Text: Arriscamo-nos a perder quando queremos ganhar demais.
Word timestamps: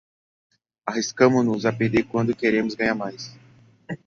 Arriscamo-nos 0.83 1.63
a 1.67 1.71
perder 1.71 2.07
quando 2.07 2.35
queremos 2.35 2.73
ganhar 2.73 2.93
demais. 2.93 3.37